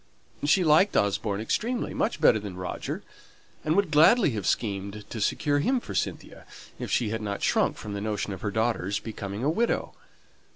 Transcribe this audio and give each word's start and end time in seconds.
She 0.43 0.63
liked 0.63 0.97
Osborne 0.97 1.41
extremely, 1.41 1.93
much 1.93 2.19
better 2.19 2.39
than 2.39 2.55
Roger; 2.57 3.03
and 3.63 3.75
would 3.75 3.91
gladly 3.91 4.31
have 4.31 4.47
schemed 4.47 5.07
to 5.11 5.21
secure 5.21 5.59
him 5.59 5.79
for 5.79 5.93
Cynthia, 5.93 6.47
if 6.79 6.89
she 6.89 7.09
had 7.09 7.21
not 7.21 7.43
shrunk 7.43 7.77
from 7.77 7.93
the 7.93 8.01
notion 8.01 8.33
of 8.33 8.41
her 8.41 8.49
daughter's 8.49 8.97
becoming 8.99 9.43
a 9.43 9.49
widow. 9.51 9.93